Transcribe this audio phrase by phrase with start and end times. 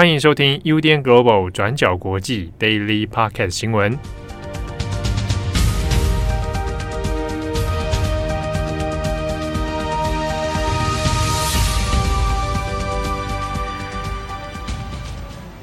[0.00, 3.98] 欢迎收听 UDN Global 转角国际 Daily Podcast 新闻。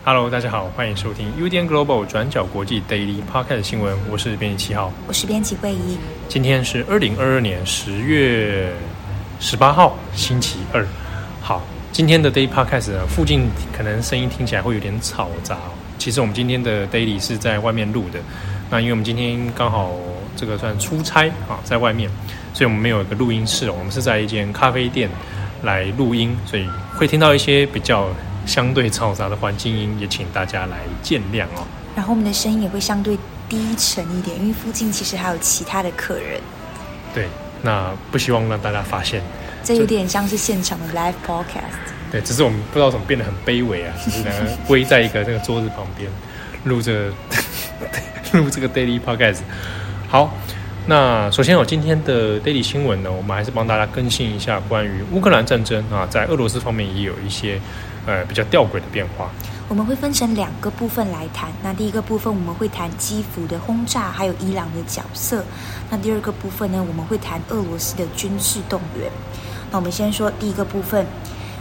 [0.05, 3.97] Hello，大家好，欢迎收听 UDN Global 转角国际 Daily Podcast 新闻。
[4.07, 5.97] 我是编辑七号，我是编辑惠仪。
[6.27, 8.71] 今天是二零二二年十月
[9.39, 10.85] 十八号，星期二。
[11.41, 15.57] 好，今天的 Daily Podcast 呢，附近可能声音听起来会有点吵杂。
[15.97, 18.19] 其实我们今天的 Daily 是在外面录的。
[18.69, 19.93] 那因为我们今天刚好
[20.35, 22.09] 这个算出差啊，在外面，
[22.53, 25.09] 所以我们没有一个录音室，我们是在一间咖啡店
[25.63, 28.07] 来录音，所以会听到一些比较。
[28.47, 31.67] 相对嘈杂的环境音，也请大家来见谅哦。
[31.93, 33.17] 然后我们的声音也会相对
[33.49, 36.39] 低沉一点，因为附近其实还有其他的客人。
[37.13, 37.27] 对，
[37.61, 39.21] 那不希望让大家发现。
[39.67, 41.75] 这有点像是现场的 live podcast。
[42.09, 46.09] 对，只是我们不知道怎么变得很卑微啊，只是两个围在一个那个桌子旁边
[46.63, 47.11] 录这个
[48.39, 49.39] 录这个 daily podcast。
[50.07, 50.33] 好，
[50.85, 57.59] 那首先我今天的 daily 新闻呢，我们还是帮大家更新一下关于乌克兰战争啊，在俄罗斯方面也有一些。
[58.05, 59.29] 呃，比较吊诡的变化，
[59.67, 61.51] 我们会分成两个部分来谈。
[61.61, 65.43] 那第一个部分我们会谈基辅的轰炸，还有伊朗的角色。
[65.89, 69.11] 那第二个部分呢，我们会谈俄罗斯的军事动员。
[69.71, 71.05] 那我们先说第一个部分。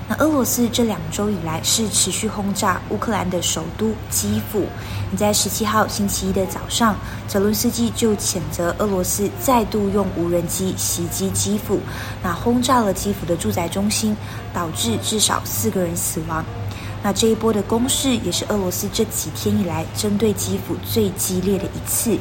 [0.09, 4.65] 那俄罗斯这两周以来是持续轰炸乌克兰的首都基辅。
[5.11, 6.95] 你在十七号星期一的早上，
[7.27, 11.81] 泽伦斯基就谴责俄罗斯再度用无人机袭击基辅，
[12.23, 14.17] 那轰炸了基辅的住宅中心，
[14.55, 16.45] 导致至少四个人死亡。
[17.03, 22.17] 那这一波的攻势也是俄罗斯这几天以来针对基辅最激烈的一次。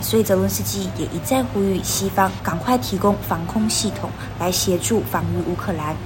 [0.00, 5.96] 所以泽伦斯基也一再呼吁西方赶快提供防空系统来协助防御乌克兰。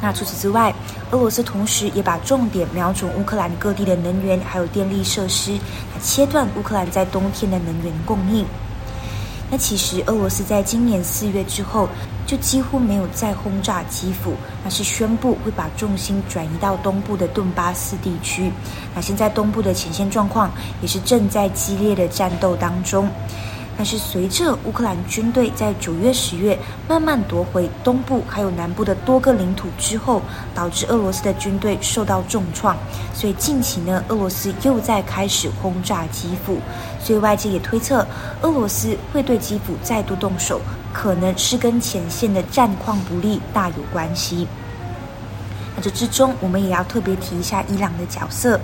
[0.00, 0.74] 那除此之外，
[1.12, 5.58] 俄罗斯同时也把重点瞄准乌克兰各地的能源还有电力设施，
[6.02, 8.44] 切断乌克兰在冬天的能源供应。
[9.50, 11.88] 那其实俄罗斯在今年四月之后
[12.26, 18.50] 就几乎没有再轰炸基辅，那是宣布会把重心转移到东部的顿巴斯地区。
[18.94, 23.08] 那现在东部的前线状况也是正在激烈的战斗当中。
[23.76, 26.56] 但是随着乌克兰军队在九月、十月
[26.88, 30.22] 慢慢夺回东部还有南部的多个领土之后，
[30.54, 32.76] 导致俄罗斯的军队受到重创，
[33.12, 36.56] 所以近期呢，俄罗斯又在开始轰炸基辅，
[37.00, 38.06] 所以外界也推测
[38.42, 40.60] 俄罗斯会对基辅再度动手，
[40.94, 44.48] 可能是跟前线的战况不利大有关系。
[45.76, 48.58] 那这之中，我们也要特别提一下伊朗的角色。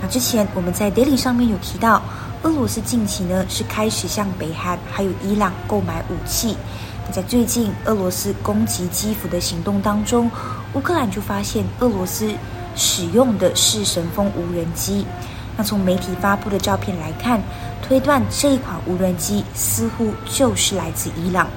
[0.00, 2.00] 那之前我们在 Daily 上面有提到。
[2.44, 6.56] 俄罗斯近期呢是开始向北韩还有伊朗购买武器。
[7.04, 10.30] 那在最近俄罗斯攻击基辅的行动当中，
[10.74, 12.32] 乌克兰就发现俄罗斯
[12.76, 15.04] 使用的是神风无人机。
[15.56, 17.42] 那从媒体发布的照片来看，
[17.88, 21.48] 推断这一款无人机似乎就是来自伊朗。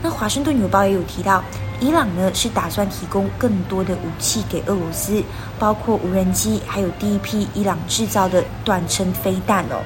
[0.00, 1.42] 那华盛顿邮报也有提到。
[1.80, 5.20] 伊朗呢是打算提供更多的武器给俄罗斯，
[5.58, 9.82] 包括无人机，还有第一批伊朗制造的短程飞弹哦。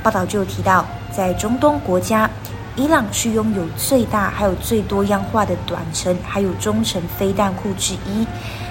[0.00, 2.30] 报道就有提到，在中东国家，
[2.76, 8.26] 伊朗是拥有最大还有最多样化的短程还有中程飞弹库之一。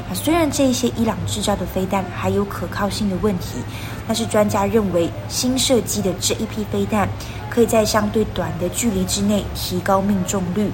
[0.10, 3.60] 那虽然这些伊朗制造的飞弹还有可靠性的问题，
[4.06, 7.08] 但是专家认为新设计的这一批飞弹
[7.50, 10.70] 可以在相对短的距离之内提高命中率。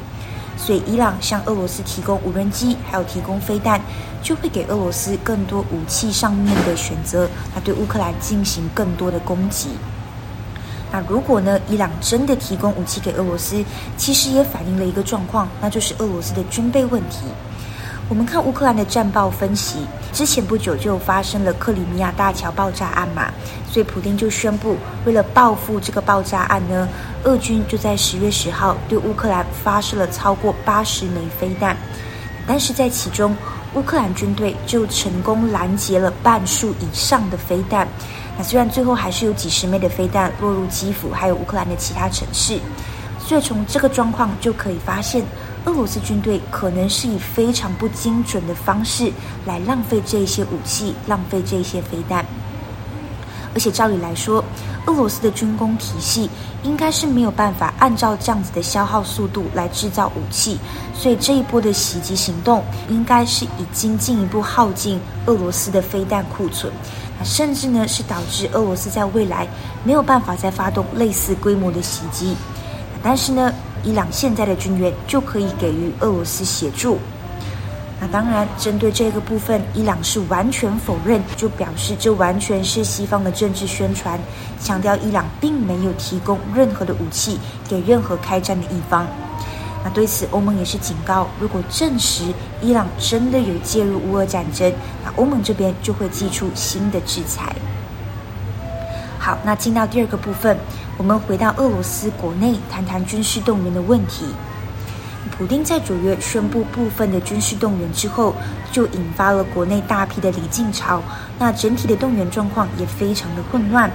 [0.58, 3.80] 所以，伊朗向俄罗斯提供无人机，还有提供飞弹，
[4.22, 9.70] 就会给俄罗斯更多武器上面的选择，那对乌克兰进行更多的攻击。
[10.92, 13.64] 那如果呢，伊朗真的提供武器给俄罗斯，
[13.96, 17.26] 其实也反映了一个状况，那就是俄罗斯的军备问题。
[18.10, 23.32] 我们看乌克兰的战报分析，之前不久就发生了克里米亚大桥爆炸案嘛，
[23.72, 26.90] 所以普丁就宣布，为了报复这个爆炸案呢，
[27.24, 31.78] 俄军就在十月十号对乌克兰发射了超过八十枚飞弹，
[32.48, 33.38] 但是在其中，
[33.76, 37.88] 乌克兰军队就成功拦截了半数以上的飞弹。
[38.40, 42.58] 那虽然最后还是有几十枚的飞弹落入基辅还有乌克兰的其他城市，
[43.20, 45.24] 所以从这个状况就可以发现。
[45.66, 49.12] 俄罗斯军队可能是以非常不精准的方式
[49.46, 52.26] 来浪费这些武器，浪费这些飞弹。
[53.54, 54.42] 而且照理来说，
[54.86, 56.30] 俄罗斯的军工体系
[56.64, 60.58] 应该是没有办法按照这样子的消耗速度来制造武器，
[60.94, 66.72] 所以这一波的袭击行动应该是已经进一步耗尽俄罗斯的飞弹库存，
[67.24, 69.48] 甚至呢是导致俄罗斯在未来
[69.84, 72.36] 没有办法再发动类似规模的袭击。
[73.02, 76.98] 但是呢，伊朗现在的军援就可以给予俄罗斯协助。
[78.02, 84.18] 那当然，针对这个部分，伊朗是完全否认，就表示这完全是西方的政治宣传，
[84.62, 87.38] 强调伊朗并没有提供任何的武器
[87.68, 89.06] 给任何开战的一方。
[89.84, 92.26] 那对此，欧盟也是警告，如果证实
[92.62, 94.72] 伊朗真的有介入乌俄战争，
[95.04, 97.56] 那欧盟这边就会祭出新的制裁。
[99.18, 100.58] 好，那进到第二个部分，
[100.98, 104.26] 我们回到俄罗斯国内谈谈军事动员的问题。
[105.38, 108.36] 普丁在九月宣布部分的军事动员之后，
[108.74, 111.02] 就引发了国内大批的离境潮。
[111.38, 113.90] 那整体的动员状况也非常的混乱。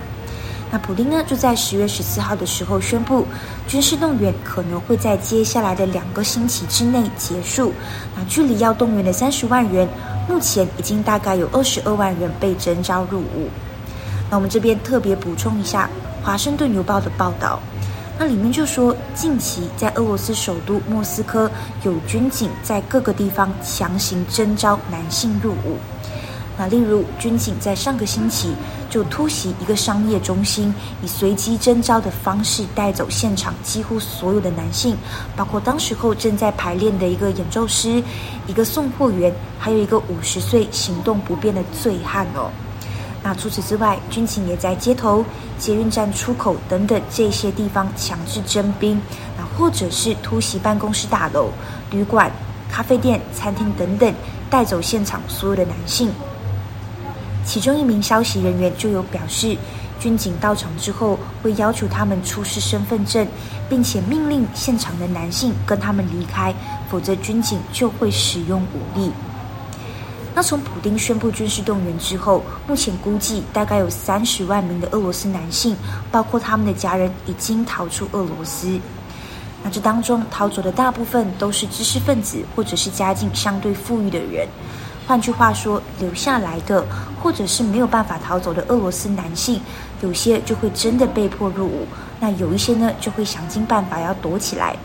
[0.75, 3.25] 那普丁呢，就在十月十四号的时候宣布，
[3.69, 7.73] 军事动员可能会在接下来的两个星期之内结束。
[8.17, 9.89] 那距离要动员的三十万人，
[10.29, 13.49] 目前已经大概有二十二万人被征召入伍。
[14.29, 15.89] 那我们这边特别补充一下
[16.27, 17.61] 《华盛顿邮报》的报道。
[18.19, 21.49] 那里面就说，近期在俄罗斯首都莫斯科
[21.85, 25.79] 有军警在各个地方强行征召男性入伍。
[26.57, 28.55] 那例如，军警在上个星期
[28.89, 30.73] 就突袭一个商业中心，
[31.03, 34.97] 以随机征召的方式带走现场几乎所有的男性，
[35.35, 38.01] 包括当时候正在排练的一个演奏师、
[38.47, 42.49] 一个送货员，还有一个五十岁行动不便的醉汉哦。
[43.21, 45.25] 那除此之外，军警也在街头、
[45.59, 49.01] 捷运站出口等等这些地方强制征兵，
[49.37, 51.49] 那或者是突袭办公室大楼、
[51.91, 52.31] 旅馆、
[52.71, 54.15] 咖啡店、餐厅等等，
[54.49, 56.11] 带走现场所有的男性。
[57.45, 59.57] 其中一名消息人员就有表示，
[60.01, 63.27] 军警到场之后会要求他们出示身份证，
[63.69, 66.55] 并且命令现场的男性跟他们离开，
[66.91, 69.13] 否则军警就会使用武力。
[70.35, 75.77] 那从普丁宣布军事动员之后，目前估计大概有三十万名的俄罗斯男性，
[76.11, 78.81] 包括他们的家人，已经逃出俄罗斯。
[79.63, 84.49] 那这当中逃走的大部分都是知识分子或者是家境相对富裕的人。
[85.07, 86.85] 换句话说，留下来的
[87.23, 89.61] 或者是没有办法逃走的俄罗斯男性，
[90.01, 91.87] 有些就会真的被迫入伍，
[92.19, 94.77] 那有一些呢就会想尽办法要躲起来。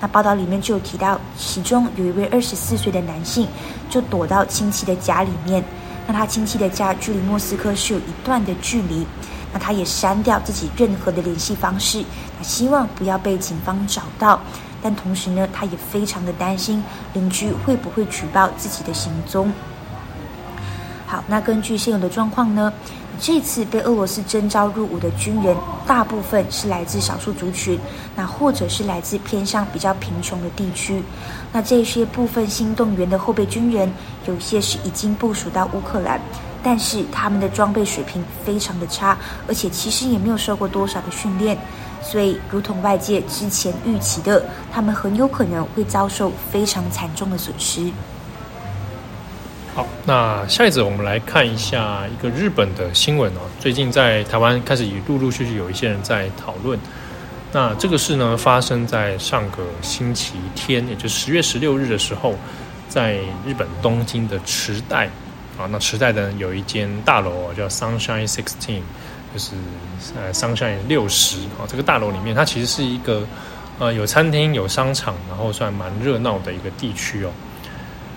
[0.00, 3.46] 那报道里面就有提到，其中有一位二十四岁的男性，
[3.88, 5.62] 就躲到亲戚的家里面。
[6.06, 9.06] 那他亲戚的家距离莫斯科是有一段的距离。
[9.54, 12.02] 那他也删掉自己任何的联系方式，
[12.38, 14.40] 那希望不要被警方找到。
[14.82, 16.82] 但同时呢，他也非常的担心
[17.12, 19.52] 邻居会不会举报自己的行踪。
[21.06, 22.72] 好，那根据现有的状况呢，
[23.20, 25.54] 这次被俄罗斯征召入伍的军人，
[25.86, 27.78] 大部分是来自少数族群，
[28.16, 31.02] 那或者是来自偏向比较贫穷的地区。
[31.52, 33.92] 那这些部分新动员的后备军人，
[34.26, 36.18] 有些是已经部署到乌克兰，
[36.62, 39.14] 但是他们的装备水平非常的差，
[39.46, 41.58] 而且其实也没有受过多少的训练，
[42.02, 47.90] 所以如同外界之前预期的，他们很有可能会遭受非常惨重的损失。
[49.74, 53.40] 好，那下一则我们来看一下一个日本的新闻哦。
[53.58, 56.78] 最近在台湾开始也陆陆续续有一些人在讨论。
[57.50, 62.34] 那这个事呢，发生在上个星期天，也就是十月十六日的时候，
[62.88, 63.14] 在
[63.46, 65.06] 日本东京的池袋
[65.58, 65.64] 啊。
[65.70, 68.82] 那池袋呢有一间大楼，叫 Sunshine Sixteen，
[69.32, 69.52] 就是
[70.16, 71.66] 呃 Sunshine 六十啊。
[71.66, 73.26] 这个大楼里面，它其实是一个
[73.78, 77.30] 呃有餐厅、有商场，然后算蛮热闹的一个地区哦。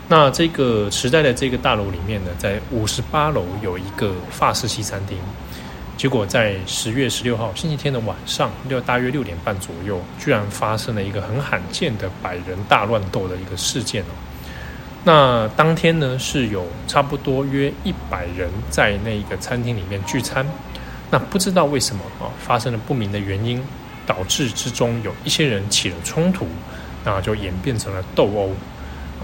[0.07, 5.17] 那这个时代的这个大楼里面呢，在五十八楼有一个法式西餐厅，
[5.97, 14.13] 结果在十月十六号星期天的晚上六大约六点半左右，居然发生了一个很罕见的百人大乱斗的一个事件哦。
[15.03, 20.45] 那当天呢，是有差不多约一百人在那个餐厅里面聚餐，
[21.11, 23.61] 那不知道为什么啊，发生了不明的原因，
[24.05, 26.47] 导致之中有一些人起了冲突，
[27.03, 28.49] 那就演变成了斗殴。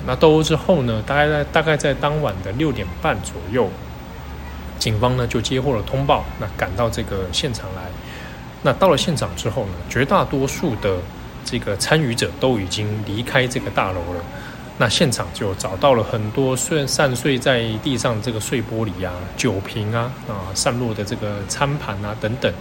[0.06, 3.70] 那斗殴之后呢，大概在大概在当晚的六点半左右，
[4.80, 7.84] 警方呢就接获了通报，那赶到这个现场来。
[8.64, 10.98] 那到了现场之后呢，绝大多数的
[11.44, 14.24] 这个参与者都已经离开这个大楼了。
[14.78, 22.52] 那现场就找到了很多碎散碎在地上这个碎玻璃啊、酒瓶啊啊散落的这个餐盘啊等等。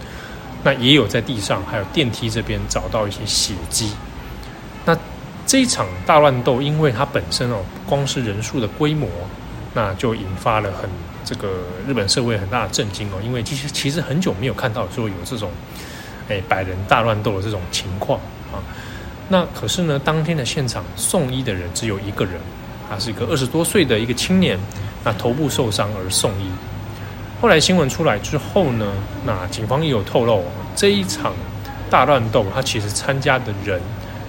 [0.63, 3.91] 那也有在地上还有电梯这边找到一些血迹。
[4.85, 4.95] 那
[5.47, 9.09] 这一场大乱斗，因为它本身哦，光是人数的规模，
[9.73, 10.87] 那就引发了很
[11.25, 13.19] 这个日本社会很大的震惊哦。
[13.23, 15.49] 因为其实其实很久没有看到说有这种，
[16.29, 18.19] 哎，百人大乱斗的这种情况。
[19.31, 22.33] 那可是呢，当天的现场送医的人只有一个人，
[22.89, 24.59] 他是一个二十多岁的一个青年，
[25.03, 26.51] 那头部受伤而送医。
[27.39, 28.85] 后来新闻出来之后呢，
[29.25, 30.43] 那警方也有透露，
[30.75, 31.33] 这一场
[31.89, 33.81] 大乱斗，他其实参加的人。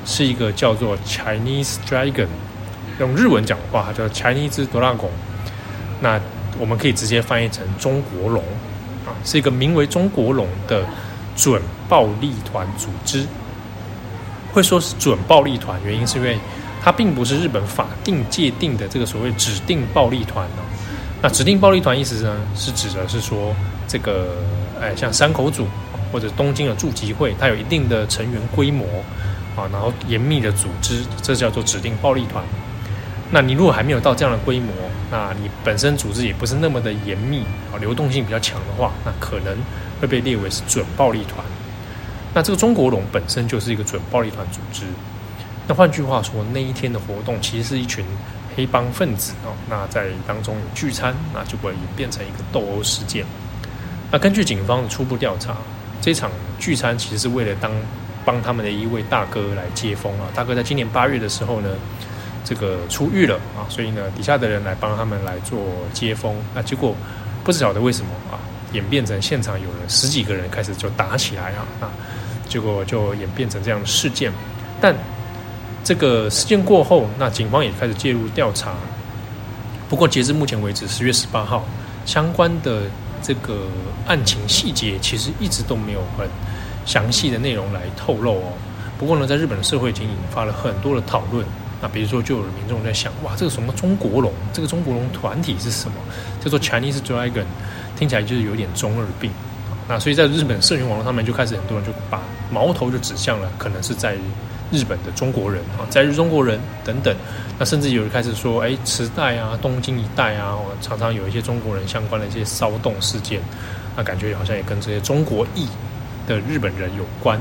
[0.05, 2.27] 是一个叫做 Chinese Dragon，
[2.99, 5.07] 用日文讲的话，它叫 Chinese Dragon。
[6.01, 6.21] 那
[6.59, 8.43] 我们可以直接翻译成中国龙
[9.07, 10.85] 啊，是一个名为中国龙的
[11.37, 13.25] 准暴力团组织。
[14.53, 16.39] 会说是准暴力团，原因是因为
[16.83, 20.63] 它并不是日本法定界定的这个所谓指定暴力团哦。
[21.23, 23.55] 那指定暴力团意思呢，是指的是说
[23.87, 24.37] 这个，
[24.81, 25.67] 哎，像山口组
[26.13, 28.85] 或者东京的驻集会，它有一定的成员规模
[29.57, 32.45] 啊，然后严密的组织，这叫做指定暴力团。
[33.31, 34.75] 那你如果还没有到这样的规模，
[35.11, 39.57] 那你本身组织也不是那么的严密啊，流动性比较强的话，那可能
[40.01, 41.43] 会被列为是准暴力团。
[42.35, 44.85] 那这个中国龙本身就是一个准暴力团组织。
[45.69, 48.05] 那换句话说，那一天的活动其实是一群
[48.57, 53.25] 黑帮分子哦，那在当中有聚餐，那结果演变成一个斗殴事件。
[54.11, 55.57] 那根据警方的初步调查，
[56.01, 57.71] 这场聚餐其实是为了当
[58.25, 60.27] 帮他们的一位大哥来接风啊。
[60.35, 61.69] 大哥在今年八月的时候呢，
[62.45, 65.61] 这个出狱了啊，所以呢，底下的人来帮他们来做
[65.93, 66.35] 接风。
[66.55, 66.95] 那结果
[67.45, 68.37] 不晓得为什么啊，
[68.73, 71.93] 演变成现场有了十几个人开始就打起来啊啊。
[72.53, 74.31] 结果就演变成这样的事件，
[74.79, 74.95] 但
[75.83, 78.75] 这个事件过后，那警方也开始介入调查。
[79.89, 81.65] 不过截至目前为止，十月十八号
[82.05, 82.83] 相关的
[83.23, 83.61] 这个
[84.07, 86.29] 案情细节，其实一直都没有很
[86.85, 88.53] 详细的内容来透露哦。
[88.99, 91.47] 不过呢，在日本的社会已经引发了很多的讨论。
[91.81, 94.31] 那比如说，就有民众在想：哇，这个什么中国龙？
[94.53, 95.97] 这个中国龙团体是什么？
[96.39, 97.47] 叫做 Chinese Dragon，
[97.97, 99.31] 听起来就是有点中二病。
[99.93, 102.19] 那所以在日本社群网络上面就开始很多人就把
[102.51, 104.15] 矛头就指向了，可能是在
[104.71, 107.15] 日本的中国人啊，在日中国人等等。
[107.59, 113.43] 那甚至有人开始说，哎，池袋啊、东京一带啊，常常有一些中国人相关的一些骚动事件，
[113.95, 115.69] 那感觉好像也跟这些中国裔
[116.27, 117.39] 的日本人有关。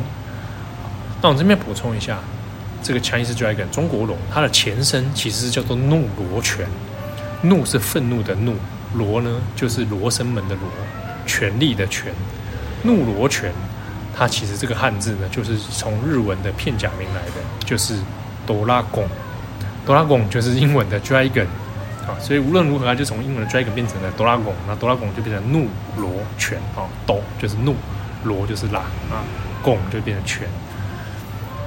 [1.21, 2.19] 那我这边补充一下，
[2.83, 6.67] 这个 Chinese Dragon 中国龙，它的前身其实是叫做怒罗拳，
[7.41, 8.55] 怒是愤怒的怒，
[8.93, 10.63] 罗呢就是罗生门的罗。
[11.27, 12.11] 权力的权，
[12.83, 13.51] 怒罗拳，
[14.17, 17.95] 它其实这个汉字呢，就是从日文的片假名来的，就是
[18.45, 19.07] 哆啦贡，
[19.85, 21.45] 哆啦贡就是英文的 dragon
[22.07, 27.75] 啊，所以无论如何，它就从英文的 dragon 变成了哆啦贡，那哆啦贡就变成怒罗拳啊，哆就是怒，
[28.23, 29.23] 罗就是拉啊，
[29.61, 30.47] 贡就变成拳。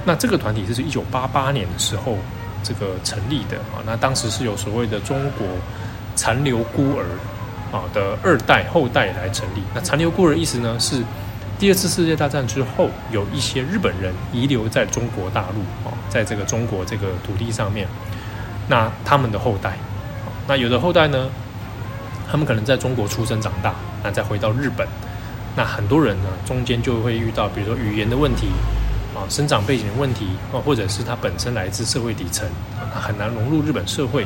[0.03, 2.17] 那这个团体是一九八八年的时候
[2.61, 5.47] 这个成立的啊，那当时是有所谓的中国
[6.15, 7.05] 残留孤儿。
[7.75, 9.61] 啊的二代后代来成立。
[9.73, 11.03] 那残留孤儿意思呢，是
[11.59, 17.85] 第二次世界大战之后，有一些日本人遗留在中国大陆啊，在这个中国这个土地上面。
[18.67, 19.77] 那他们的后代，
[20.47, 21.27] 那有的后代呢，
[22.31, 24.87] 他们可能在中国出生长大，那再回到日本。
[25.55, 28.47] 那很多人呢，中间就会遇到，比如说语言的问题
[29.13, 32.47] 啊，生长背景的问题啊，或者是他本身来自社会底层，
[32.93, 34.25] 他很难融入日本社会。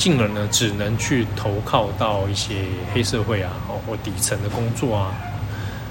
[0.00, 2.64] 进而呢，只能去投靠到一些
[2.94, 5.12] 黑社会啊，哦，或底层的工作啊。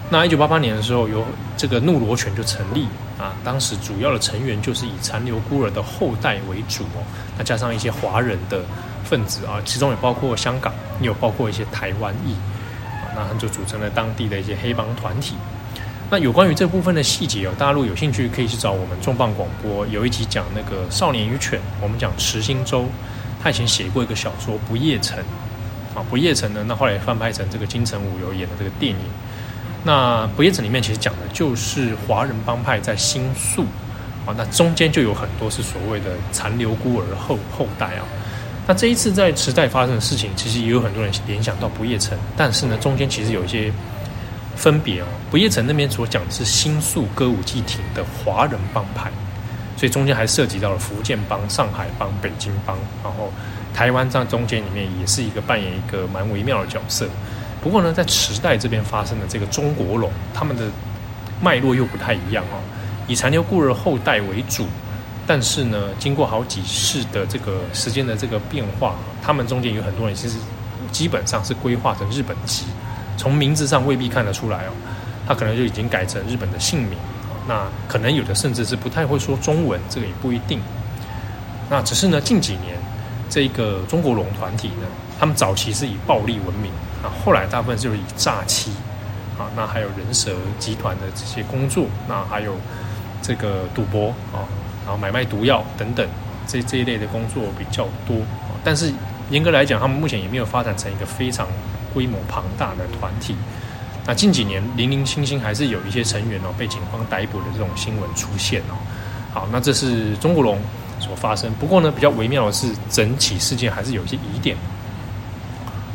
[0.09, 1.23] 那一九八八年的时候，有
[1.55, 2.87] 这个怒罗犬就成立
[3.19, 3.35] 啊。
[3.43, 7.05] 当时主要的成员就是以残留孤儿的后代为主哦。
[7.37, 8.63] 那加上一些华人的
[9.03, 12.33] 分子啊，其中也包括香港，也有包括一些台湾裔
[13.13, 13.13] 啊。
[13.15, 15.35] 那就组成了当地的一些黑帮团体。
[16.09, 22.87] 那有关于这部分的细节哦，大陆有兴趣，可以去找我们重磅广播有一集讲那个少年与犬，我们讲池心洲。
[23.41, 25.17] 他以前写过一个小说《不夜城》，
[25.97, 28.99] 啊，《不夜城》呢，那后来翻拍成这个金城武有演的这个电影。
[29.83, 33.63] 那《不夜城》里面其实讲的就是华人帮派在新宿，
[34.25, 38.03] 啊，那中间就有很多是所谓的残留孤儿后后代啊。
[38.67, 43.71] 那这一次在池袋发生的事情，其实也有很多人联想到《不夜城》，但是呢，中间其实有一些
[44.55, 45.05] 分别哦。
[45.31, 49.09] 《不夜城》那边所讲的是新宿歌舞伎町的华人帮派。
[49.79, 53.31] 所以中间还涉及到了福建帮、上海帮、北京帮，然后
[53.73, 57.07] 台湾在中间里面也是一个扮演一个蛮微妙的角色。
[57.63, 60.65] 不过呢，在池袋这边发生的这个中国龙，他们的
[61.41, 62.59] 脉络又不太一样哦，
[63.07, 64.67] 以残留孤儿后代为主，
[65.25, 70.35] 但是呢，经过好几世的这个时间的这个变化，他们中间有很多人其实
[70.91, 72.65] 基本上是规划成日本籍，
[73.15, 74.71] 从名字上未必看得出来哦，
[75.25, 76.99] 他可能就已经改成日本的姓名。
[77.49, 80.61] 那可能有的甚至是不太会说中文，这个也不一定。
[81.67, 82.77] 那只是呢，近几年
[83.27, 84.85] 这个中国龙团体呢，
[85.19, 86.71] 他们早期是以暴力闻名
[87.03, 88.69] 啊，后来大部分就是以诈欺
[89.39, 92.55] 啊，那还有人蛇集团的这些工作，那还有
[93.19, 94.45] 这个赌博啊，
[94.85, 96.07] 然后买卖毒药等等
[96.45, 98.17] 这这一类的工作比较多。
[98.63, 98.93] 但是
[99.31, 101.47] 严格来讲，他们目前也没有发展成一个非常
[101.95, 103.35] 规模庞大的团体。
[104.05, 108.75] 那近几年零零星星还是有一些成员哦被警方逮捕的这种新闻出现哦。
[109.33, 110.59] 好，那这是中国龙。
[111.01, 111.49] 所发生。
[111.53, 114.57] 不过呢，比较微妙的是，整起事件还是有一些疑点，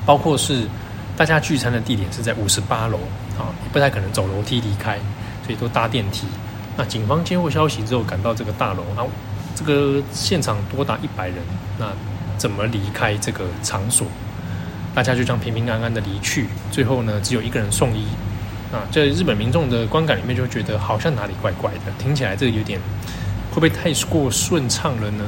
[0.07, 0.67] 包括是
[1.15, 2.97] 大家聚餐的地点是在五十八楼
[3.39, 4.97] 啊，也不太可能走楼梯离开，
[5.45, 6.27] 所以都搭电梯。
[6.75, 9.05] 那警方接获消息之后赶到这个大楼，啊，
[9.55, 11.37] 这个现场多达一百人，
[11.79, 11.93] 那
[12.39, 14.07] 怎么离开这个场所？
[14.95, 18.07] 大家就这样平平安安的离去，最后呢，只有一个人送医。
[18.73, 22.81] 啊，在日本民众的观感里面，就觉得好像哪里怪怪的，听起来这个有点
[23.51, 25.25] 会不会太过顺畅了呢？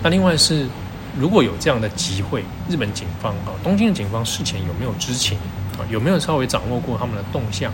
[0.00, 0.64] 那另外是，
[1.18, 5.36] 如果有这样的集会，日本警方啊，东京的警方事前有没有知情
[5.76, 5.82] 啊？
[5.90, 7.72] 有没有稍微掌握过他们的动向？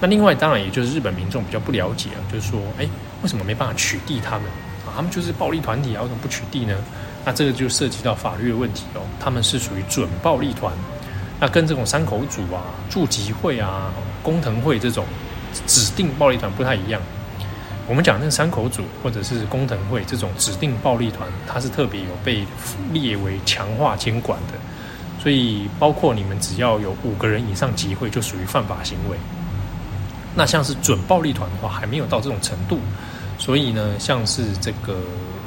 [0.00, 2.86] 那另外当然也就是日本民众比较不了解啊，就是说，哎，
[3.22, 4.42] 为什么没办法取缔他们
[4.86, 4.92] 啊？
[4.96, 6.74] 他们就是暴力团体啊，为什么不取缔呢？
[7.24, 10.72] 那这个就涉及到法律的问题哦，他们是属于准暴力团。
[11.38, 15.04] 那跟这种山口组啊、住集会啊、工藤会这种
[15.66, 17.00] 指定暴力团不太一样。
[17.88, 22.46] 我们讲那个山口组或者是工藤会这种指定暴力团，它是特别有被
[22.92, 24.54] 列为强化监管的。
[25.22, 29.16] 所以，包括你们只要有五个人以上集会，就属于犯法行为。
[30.34, 32.78] 那像是准暴力团的话，还没有到这种程度。
[33.38, 34.96] 所以呢，像是这个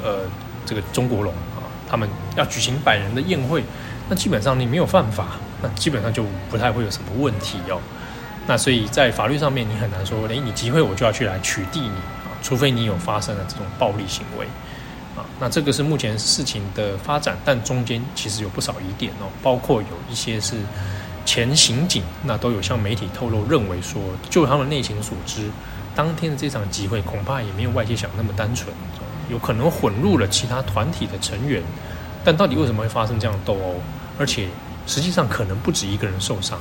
[0.02, 0.20] 呃，
[0.66, 1.32] 这个中国龙，
[1.94, 3.62] 他们要举行百人的宴会，
[4.08, 5.28] 那基本上你没有犯法。
[5.62, 7.80] 那基本上就不太会有什么问题哦。
[8.48, 11.88] 那所以在法律上面，你很难说，诶，你集会我就要去来取缔你
[12.26, 14.44] 啊，除非你有发生了这种暴力行为
[15.16, 15.24] 啊。
[15.38, 20.56] 那这个是目前事情的发展，但中间其实有不少疑点哦，包括有一些是
[21.24, 25.48] 前刑警，那都有向媒体透露，认为说，就他们内情所知，
[25.94, 28.74] 当天的这场集会恐怕也没有外界想那么单纯，
[29.28, 31.62] 有可能混入了其他团体的成员。
[32.24, 33.80] 但到底为什么会发生这样的斗殴？
[34.18, 34.48] 而且。
[34.86, 36.58] 实际上可能不止一个人受伤，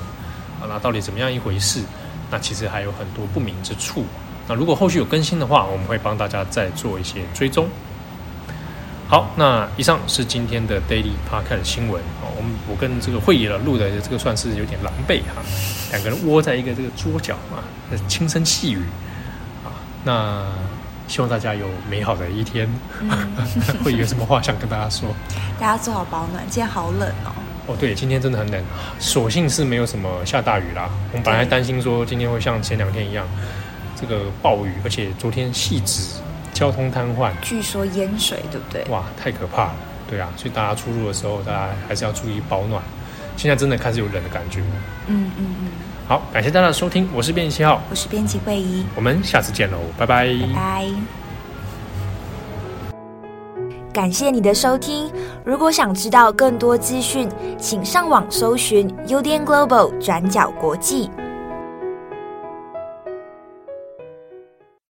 [0.62, 1.84] 啊，那到底怎么样一回事？
[2.32, 4.06] 那其实还有很多不明之处。
[4.48, 7.68] 那如果后续有更新的话，我们会帮大家再做一些追踪。
[9.10, 12.02] 好，那以上是今天的 Daily Park 的新闻。
[12.38, 15.44] 我们我跟这个会议了录的这个算是有点狼狈哈，
[15.92, 17.60] 两个人窝在一个这个桌角啊，
[18.08, 18.80] 轻声细语
[19.66, 19.68] 啊。
[20.06, 20.46] 那
[21.08, 22.68] 希望大家有美好的一天。
[23.02, 23.10] 嗯、
[23.84, 25.10] 慧爷有什么话想跟大家说？
[25.60, 27.32] 大家做好保暖，今天好冷哦。
[27.68, 28.62] 哦，对，今天真的很冷，
[29.00, 30.90] 所幸是没有什么下大雨啦。
[31.12, 33.26] 我们本来担心说今天会像前两天一样，
[33.96, 36.20] 这个暴雨，而且昨天细致
[36.52, 38.84] 交通瘫痪，据说淹水，对不对？
[38.92, 39.76] 哇，太可怕了，
[40.10, 42.84] 对啊，所以大家出入的时候，大家还是要注意保暖。
[43.38, 44.60] 现在真的开始有冷的感觉。
[45.08, 45.68] 嗯嗯嗯。
[46.06, 50.86] 好，感谢大家的收听，我是编辑七号，我是编辑慧仪，我们下次见喽，拜拜，拜拜。
[53.94, 55.10] 感谢你的收听。
[55.46, 61.10] 如果想知道更多资讯，请上网搜寻 UDN Global 转角国际。